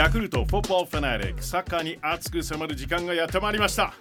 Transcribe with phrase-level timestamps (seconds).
[0.00, 3.92] ヤクルトフォットボールファナリックサッカーに熱く迫る時間がやってまいりました。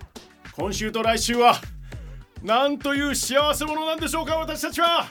[0.56, 1.56] 今週と来週は
[2.42, 5.08] なんという幸せ者なんでしょうか私たちは。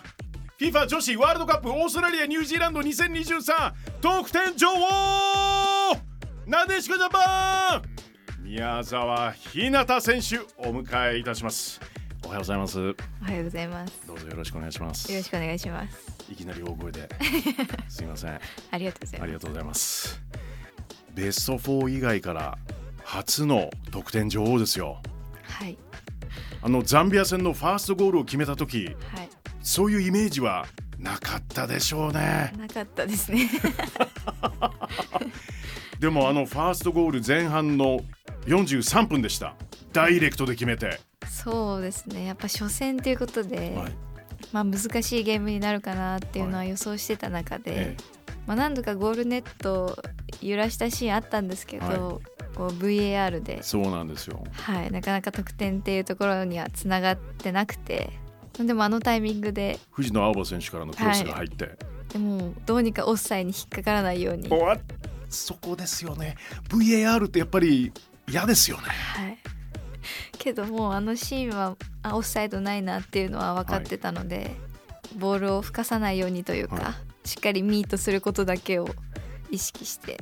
[0.58, 5.94] FIFA 女子ワールドカップオーストラリアニュージーランド2023得点女王
[6.46, 7.82] なでしこジャパ
[8.40, 8.42] ン。
[8.42, 11.82] 宮沢ひなた選手お迎えいたします。
[12.24, 12.78] おはようございます。
[12.80, 12.84] お
[13.24, 14.06] はようございます。
[14.06, 15.12] どうぞよろしくお願いします。
[15.12, 16.32] よろしくお願いします。
[16.32, 17.06] いきなり大声で。
[17.90, 18.40] すいません。
[18.70, 19.22] ありがとうございます。
[19.22, 20.27] ありがとうございます
[21.18, 22.56] ベスト4以外から
[23.02, 25.02] 初の得点女王ですよ。
[25.42, 25.76] はい。
[26.62, 28.92] あのザンビア戦のファーストゴールを決めた時は
[29.22, 29.28] い。
[29.60, 32.52] そういうイメージはなかったでしょうね。
[32.56, 33.50] なかったですね。
[35.98, 37.98] でもあのファーストゴール前半の
[38.46, 39.56] 43分でした。
[39.92, 42.26] ダイレクトで決めて、そうですね。
[42.26, 43.92] やっぱ初戦ということで、はい。
[44.52, 47.96] まあ難しいゲームになるかなっていうのは予想してた中で、え
[48.46, 49.98] まあ何度かゴールネットを
[50.42, 51.98] 揺らしたシーンあったんですけど、はい。
[52.54, 53.58] こう VAR で。
[53.58, 54.42] え、そうなんですよ。
[54.52, 58.10] はい、なかなか得点っていうところにはつながってなくて。
[58.66, 61.78] でもあのタイミングで藤野青葉選手からのクロスが入って、
[62.08, 64.50] でもどうにかオフサイドに引っかからないように、
[65.28, 66.36] そこですよね。
[66.68, 67.92] VAR ってやっぱり
[68.28, 68.82] 嫌ですよね。
[68.88, 69.38] はい、
[70.38, 74.56] けどもうあのシーンはあオフサイドないなっていうのは分かってたので、
[75.16, 76.94] ボールを吹かさないようにというか、は
[77.24, 78.88] しっかりミートすることだけを
[79.50, 80.18] 意識して、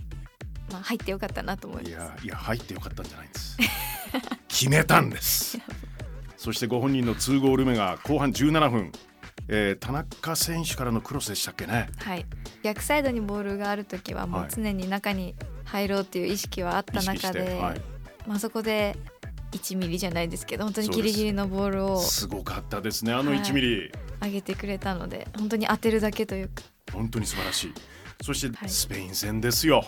[0.71, 1.91] まあ、入ってよかったなと思います。
[1.91, 3.57] いやいや入ってよかったんじゃないんです。
[4.49, 5.59] 決めたんです。
[6.37, 8.93] そしてご本人の2ゴール目が後半17分、
[9.49, 11.89] えー田中選手からのクロスでしたっけね。
[11.99, 12.27] はい、
[12.63, 14.51] 逆サイドにボールがある時はもうはい。
[14.55, 17.81] 常に中に入ろうっていう意識はあった中で、て、はい、
[18.27, 18.97] まあ、そこで
[19.53, 26.63] 1ミリじゃないですけど本当にギリギリのボールをすごかったですねあのはい1ミリ、上げてくれたので本当に当てるだけというか。
[26.93, 27.75] 本当に素晴らしい
[28.23, 28.69] そしてはい。
[28.69, 29.85] スペイン戦ですよ、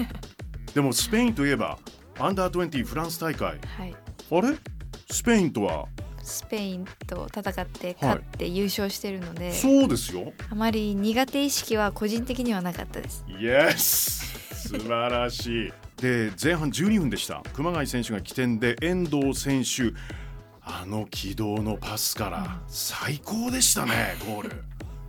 [0.74, 1.78] でもスペインといえば
[2.18, 3.58] アンダー20フランス大会。
[3.78, 3.94] はい、
[4.30, 4.56] あれ？
[5.10, 5.86] スペインとは？
[6.22, 10.32] スペインと戦って勝って優勝してるので、そうですよ。
[10.50, 13.24] あまり苦手意識は個人的にはなかったです。
[13.28, 15.72] イエス素晴らしい。
[16.00, 17.42] で前半12分でした。
[17.54, 19.94] 熊谷選手が起点で遠藤選手。
[20.68, 24.64] あの軌道のパスから最高でしたねゴール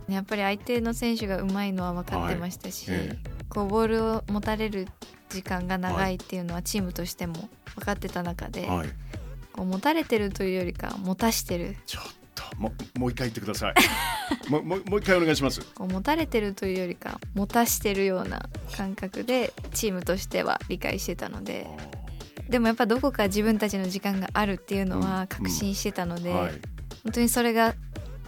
[0.08, 3.00] やっぱり相手の選手が上手いのは分かってましたし、はい。
[3.00, 4.88] えこうボールを持たれる
[5.28, 8.88] 時間が長いっていうのはチームとしても分かってた中で、はい。
[9.52, 11.76] こう持たれてるというよりか持たしてる。
[11.86, 12.04] ちょっ
[12.34, 13.74] とももう一回言ってください。
[14.50, 15.60] もももう一回お願いします。
[15.74, 21.66] こう持たれてるというよりか持たしてるような感覚でチームとしては理解してたので。
[22.48, 26.52] でもやっぱどこか自分たちの時間があるっていうのうんは確信してたので、はい、
[27.04, 27.74] 本当にそれが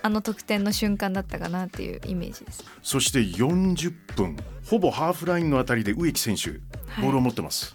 [0.02, 2.64] あの得点の瞬間だったかなっていうイメージです。
[2.82, 4.36] そして40分
[4.68, 6.60] ほぼハーフラインのあたりで植木選手はい。
[7.02, 7.74] ボールを持ってます、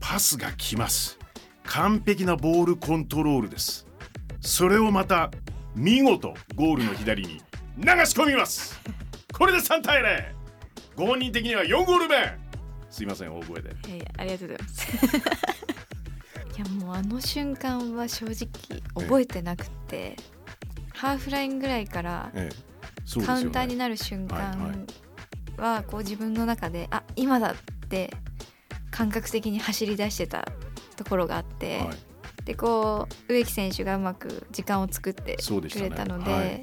[0.00, 1.18] パスが来ます。
[1.64, 3.86] 完璧なボールコントロールです。
[4.40, 5.30] それをまた
[5.74, 7.42] 見事ゴールの左に
[7.76, 8.80] 流し込みます。
[9.32, 10.38] これで3対0
[10.96, 12.16] ご本人的には4ゴール目。
[12.90, 13.70] すいません大声で。
[13.86, 14.96] いやいやありがとうございます。
[16.58, 20.16] いやもうあの瞬間は正直覚えてなくて、
[20.98, 22.32] ハーフラインぐらいから
[23.24, 24.84] カウンターになる瞬間
[25.56, 28.12] はこう自分の中であ今だって
[28.90, 30.48] 感覚的に走り出してた
[30.96, 31.88] ところがあって、はい。
[32.44, 36.60] でこう植木選手がうまく時間を作ってくれたのではい。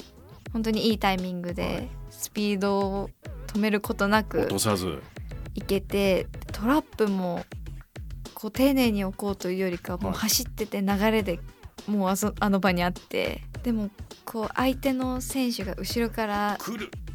[0.51, 1.55] 本当にいいタイミングはい。
[1.55, 3.09] でスピードを
[3.47, 5.01] 止めることなく落とさず。
[5.53, 7.45] いけてトラップも
[8.33, 10.19] こう丁寧に置こうというよりかもうはい。
[10.23, 11.39] 走ってて流れで
[11.87, 13.89] もうあそあの場にあってでも
[14.25, 16.59] こう相手の選手が後ろから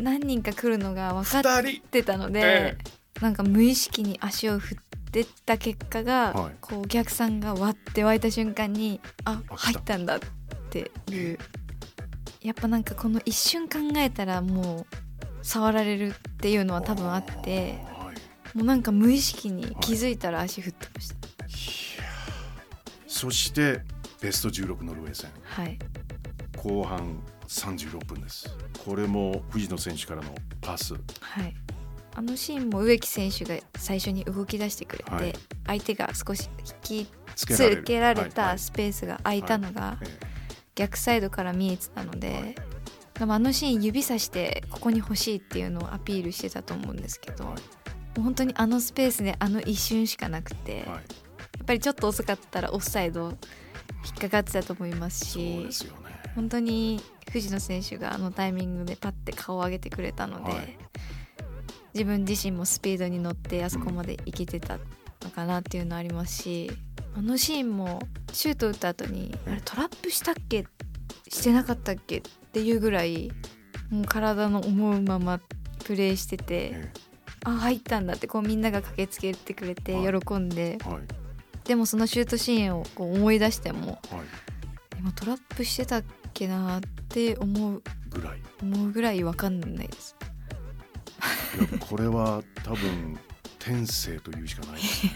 [0.00, 1.80] 何人か来るのが分かっ2人。
[1.88, 2.78] てたので、え
[3.20, 4.78] なんか無意識に足を振っ
[5.12, 6.54] てった結果が、はい。
[6.60, 10.18] こうお客さんが割って湧いた瞬間にああ入ったんだっ
[10.70, 11.38] ていう。
[12.42, 18.12] やっぱなんかこの一瞬考えたらもう触られるっていうのは多分あっては
[18.52, 18.58] い。
[18.58, 21.14] もうなんか無意識に気づいたら足振ってました。
[23.06, 23.82] そして
[24.20, 25.30] ベスト16ノルウェー戦。
[25.44, 25.78] はい、
[26.62, 27.18] 後半
[27.48, 28.54] 36分です。
[28.84, 30.92] これも藤野選手からのパス。
[31.20, 31.54] はい。
[32.14, 35.32] あのシーンも植木選手が最初に動き出してくれて、はい。
[35.66, 36.50] 相手が少し
[36.84, 37.46] 引きつ
[37.84, 40.06] けられたスペースが空いたのがえ
[40.74, 42.54] 逆サイドから見えてたので、はい。
[43.14, 47.54] でもあのシーン指さしてここに欲しいっていうのをアピールしてたと思うんですけど、はい。
[47.54, 47.58] も
[48.18, 50.98] う本当にあのスペースであの一瞬しかなくて、えはい。
[50.98, 51.00] や
[51.62, 53.32] っぱりちょっと遅かったらオフサイド
[54.04, 57.00] 引っかかってたと思いますそうしですよね本当に
[57.32, 60.78] 藤野選手があのタイミングでパッて顔を上げてくれたので、はい。
[61.94, 64.78] 自分自身もスピードに乗ってあそこまで行けてた
[65.22, 66.70] のかなっていうのありますし
[67.16, 68.00] あのシーンも
[68.32, 70.66] シュート打った後にあれトラップしたっけ
[71.28, 72.22] してなかったっけっ
[72.52, 73.32] ていうぐらい
[73.90, 75.40] もう体の思うまま
[75.84, 76.92] プレーしててえ
[77.44, 80.20] あ入ったんだってこうみんなが駆けつけてくれてはい。
[80.20, 80.78] 喜んで。
[80.84, 81.02] えはい。
[81.64, 84.00] でもそのシュートシーンをこう思い出してもはい。
[84.98, 90.16] 今トラップしてたっけなって思うぐらい思うぐらい分かんないです。
[91.80, 93.18] これは多分
[93.58, 94.80] 天性というしかない。
[94.80, 95.12] ですね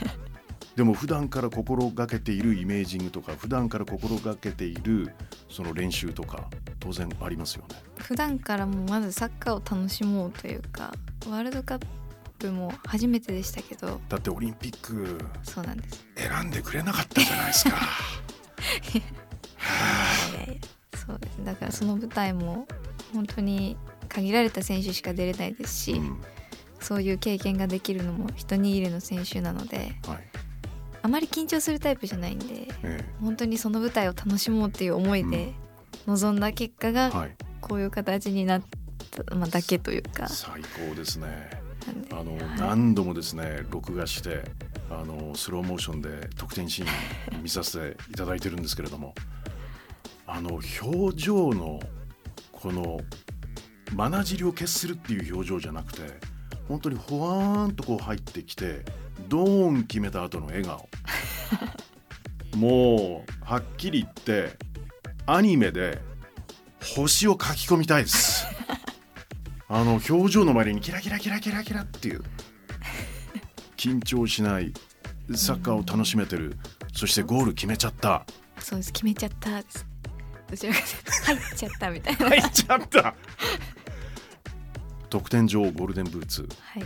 [0.77, 5.13] でも普段から心がけているイメージングとか普段から心がけている
[5.49, 6.49] その練習とか
[6.81, 7.77] 当然ありますよね。
[7.99, 10.93] 普段からもうまずサッカーを楽しもうというか
[11.31, 11.87] ワールドカッ
[12.39, 14.01] プも初めてでしたけど。
[14.09, 16.05] だってオリンピックそうなんです。
[16.17, 17.77] 選んでくれなかったじゃないですか
[21.07, 21.45] そうです。
[21.45, 22.67] だからその舞台も
[23.13, 23.77] 本当に
[24.09, 26.21] 限られた選手しか出れないですし、うん。
[26.81, 30.19] そういう経験ができるのも一握りの選手なのではい。
[31.03, 35.53] あまり緊張するタイプじゃないんでえ本当にその舞台を楽しもうっていう思いで
[36.07, 37.37] 臨んだ結果えがはい。
[37.61, 38.63] こういう形になっ
[39.27, 40.29] た、まあ、だけというか。
[40.29, 41.27] 最高ですね。
[42.11, 42.61] あの、はい。
[42.61, 44.45] 何度もですね録画して
[44.91, 49.15] あのスローモーションで得点シーン見させていただいてるんですけれども
[50.27, 51.81] あの表情の
[52.53, 53.01] この
[53.95, 56.01] まなじりを消するっていう表情じゃなくて
[56.69, 58.85] 本当にほわーんとこう入ってきて
[59.29, 60.89] ドーン決めた後の笑顔。
[62.57, 64.57] もうはっきり言って
[65.27, 66.01] アニメで
[66.81, 68.47] 星を書き込みたいです。
[69.69, 72.23] あの表情の周りにキラキラキラキラキラっていう。
[73.77, 74.73] 緊張しない
[75.35, 76.57] サッカーを楽しめてる。
[76.95, 78.25] そしてゴール決めちゃった。
[78.59, 78.93] そうです。
[78.93, 79.61] 決めちゃった。
[79.61, 79.94] です
[80.51, 82.29] どちらかというと入っちゃったみたいな。
[82.29, 83.15] 入っちゃった。
[85.11, 86.49] 得点女王ゴールデンブーツ。
[86.61, 86.85] はい。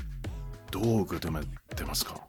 [0.70, 1.40] どう受け止め
[1.74, 2.20] てますか？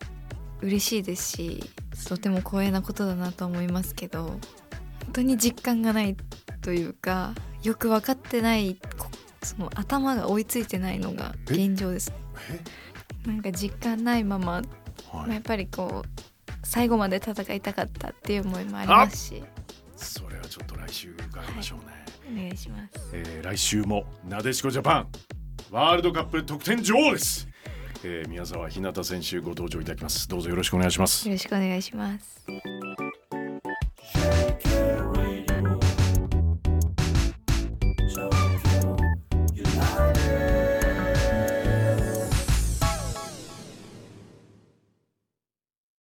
[0.62, 1.64] 嬉しいですし
[2.08, 4.40] とても光栄なことだなと思いますけど本
[5.14, 6.16] 当に実感がない
[6.62, 7.34] というか
[7.64, 9.08] よく分かってないこ
[9.44, 12.14] その頭が追いついてないのが現状です。
[13.26, 13.28] え？
[13.28, 14.62] なんか実感ないまま、ま
[15.14, 19.44] あはいやっぱりこう最後まで戦いたかったっていう思いもありますし
[21.50, 21.56] 来週伺い。
[21.56, 21.86] ましょうね、
[22.32, 23.10] お願いします。
[23.14, 25.08] えー来週もなでしこジャパン
[25.72, 27.48] ワールドカップ得点女王です、
[28.04, 30.28] えー宮沢ひなた選手ご登場いただきます。
[30.28, 31.28] どうぞよろしくお願いします。
[31.28, 32.46] よろしくお願いします